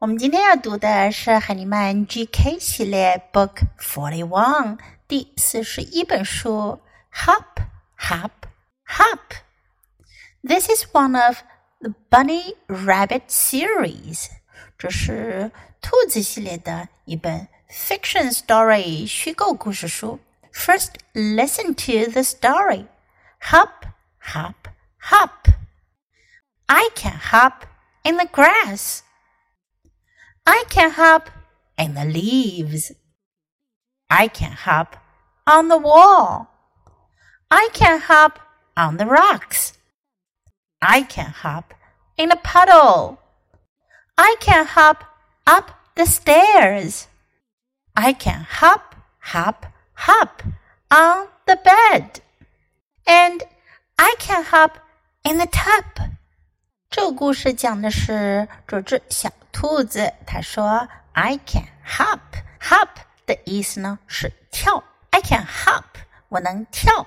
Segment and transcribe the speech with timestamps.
[0.00, 6.80] 我们今天要读的是海尼曼 GK 系列 Book Forty One 第四十一本书
[7.12, 7.62] Hop
[7.98, 8.30] Hop
[8.86, 11.38] Hop。This is one of
[11.80, 14.26] the Bunny Rabbit series。
[14.76, 15.50] 这是
[15.80, 20.20] 兔子系列的一本 fiction story 虚构故事书。
[20.52, 22.86] First, listen to the story.
[23.50, 23.86] Hop,
[24.20, 24.68] hop,
[25.00, 25.50] hop.
[26.66, 27.66] I can hop
[28.02, 29.00] in the grass.
[30.46, 31.30] I can hop
[31.78, 32.92] in the leaves.
[34.10, 34.96] I can hop
[35.46, 36.48] on the wall.
[37.50, 38.38] I can hop
[38.76, 39.72] on the rocks.
[40.82, 41.74] I can hop
[42.16, 43.18] in a puddle.
[44.16, 45.04] I can hop
[45.46, 47.08] up the stairs.
[47.96, 50.42] I can hop, hop, hop
[50.90, 52.20] on the bed.
[53.06, 53.42] And
[53.98, 54.78] I can hop
[55.24, 56.10] in the tub.
[56.90, 62.88] 这个故事讲的是这只小 兔子，它说：“I can hop。”hop
[63.26, 64.82] 的意思呢是跳。
[65.10, 65.84] I can hop，
[66.28, 67.06] 我能跳，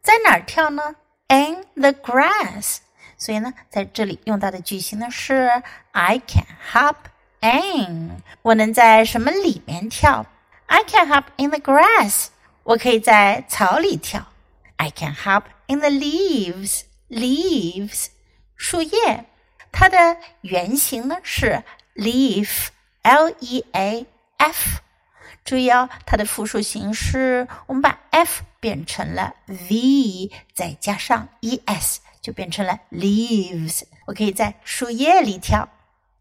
[0.00, 0.94] 在哪儿跳呢？
[1.28, 2.78] In the grass。
[3.18, 5.62] 所以呢，在这里用到的句型呢是
[5.92, 6.96] I can hop
[7.40, 8.22] in。
[8.42, 10.26] 我能在什么里面跳？
[10.66, 12.28] I can hop in the grass。
[12.62, 14.26] 我可以在草里跳。
[14.76, 18.06] I can hop in the leaves。leaves。
[18.56, 19.26] 树叶，
[19.70, 21.62] 它的原型呢是
[21.97, 24.05] leaf，l e a
[24.37, 24.79] f。
[25.43, 33.83] 注意哦，它的复数形式，我们把 f 变成了 v，再加上 e s，就变成了 leaves。
[34.05, 35.69] 我可以在树叶里跳。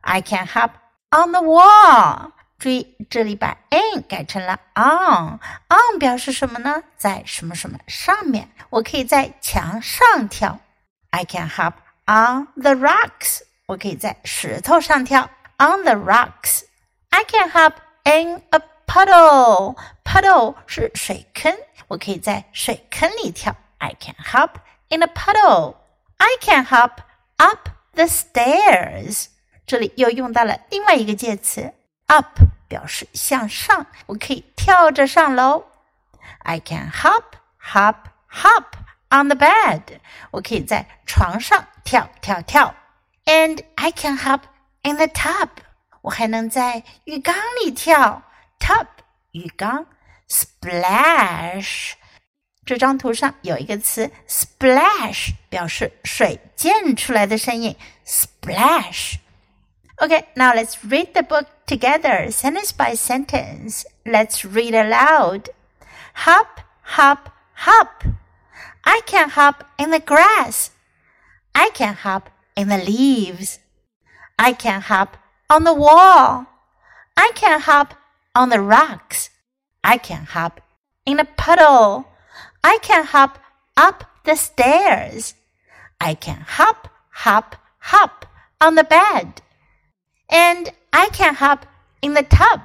[0.00, 0.70] I can hop
[1.10, 2.32] on the wall。
[2.58, 5.38] 注意，这里把 in 改成了 on。
[5.68, 6.82] on 表示什么呢？
[6.96, 8.48] 在什么什么上面？
[8.70, 10.58] 我可以在墙上跳。
[11.10, 11.74] I can hop。
[12.06, 15.30] on the rocks，我可以在石头上跳。
[15.59, 16.63] On the rocks,
[17.09, 19.77] I can hop in a puddle.
[20.03, 21.55] Puddle 是水坑，
[21.87, 23.55] 我可以在水坑里跳。
[23.77, 24.57] I can hop
[24.89, 25.75] in a puddle.
[26.17, 26.99] I can hop
[27.37, 29.27] up the stairs.
[29.65, 31.73] 这里又用到了另外一个介词
[32.07, 35.65] up，表示向上，我可以跳着上楼。
[36.39, 37.23] I can hop,
[37.59, 37.95] hop,
[38.29, 38.65] hop
[39.09, 39.81] on the bed，
[40.31, 42.75] 我可以在床上跳跳跳。
[43.25, 44.41] And I can hop
[44.83, 45.49] in the tub，
[46.01, 48.23] 我还能在浴缸里跳。
[48.59, 48.87] Tub
[49.31, 49.85] 浴缸，
[50.29, 51.93] splash。
[52.65, 57.75] 这张图上有一个词 splash，表示水溅出来的声音。
[58.05, 63.83] Splash。Okay, now let's read the book together, sentence by sentence.
[64.03, 65.49] Let's read aloud.
[66.25, 68.03] Hop, hop, hop.
[68.81, 70.69] I can hop in the grass.
[71.53, 73.59] I can hop in the leaves.
[74.39, 75.17] I can hop
[75.49, 76.45] on the wall.
[77.15, 77.93] I can hop
[78.33, 79.29] on the rocks.
[79.81, 80.59] I can hop
[81.05, 82.05] in a puddle.
[82.61, 83.37] I can hop
[83.77, 85.33] up the stairs.
[85.99, 88.25] I can hop, hop, hop
[88.59, 89.41] on the bed.
[90.29, 91.59] And I can hop
[92.01, 92.61] in the tub.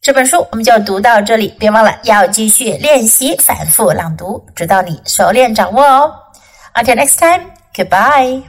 [0.00, 6.32] 这本书我们就读到这里，别忘了要继续练习反复朗读，直到你熟练掌握哦。
[6.74, 8.42] Until next time, goodbye.